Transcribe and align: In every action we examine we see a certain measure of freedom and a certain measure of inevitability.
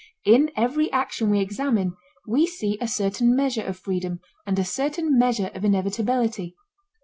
In 0.25 0.49
every 0.55 0.91
action 0.91 1.29
we 1.29 1.41
examine 1.41 1.93
we 2.25 2.47
see 2.47 2.75
a 2.81 2.87
certain 2.87 3.35
measure 3.35 3.61
of 3.63 3.77
freedom 3.77 4.19
and 4.47 4.57
a 4.57 4.65
certain 4.65 5.15
measure 5.15 5.51
of 5.53 5.63
inevitability. 5.63 6.55